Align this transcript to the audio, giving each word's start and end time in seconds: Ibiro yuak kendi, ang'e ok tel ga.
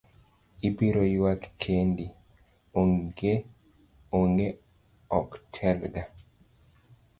Ibiro 0.67 1.03
yuak 1.13 1.41
kendi, 1.61 2.05
ang'e 4.19 4.47
ok 5.17 5.29
tel 5.55 5.79
ga. 5.93 6.03